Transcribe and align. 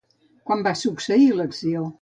Quan 0.47 0.63
va 0.69 0.73
succeir 0.85 1.31
l'acció? 1.43 1.89